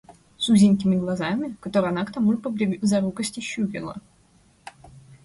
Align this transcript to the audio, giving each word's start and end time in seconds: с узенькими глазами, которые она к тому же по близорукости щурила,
с 0.35 0.49
узенькими 0.49 0.95
глазами, 0.95 1.55
которые 1.61 1.89
она 1.89 2.03
к 2.05 2.11
тому 2.11 2.31
же 2.31 2.39
по 2.39 2.49
близорукости 2.49 3.39
щурила, 3.39 3.97